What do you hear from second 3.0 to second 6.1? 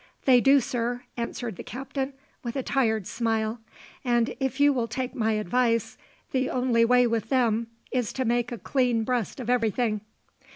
smile; "and if you will take my advice,